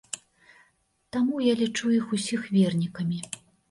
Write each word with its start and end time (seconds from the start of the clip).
Таму 1.17 1.43
я 1.51 1.55
лічу 1.61 1.85
іх 2.01 2.05
усіх 2.21 2.53
вернікамі. 2.59 3.19